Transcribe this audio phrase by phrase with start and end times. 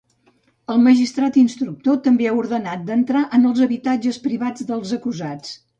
[0.75, 5.59] El magistrat instructor també ha ordenat d’entrar en els habitatges privats dels acusats.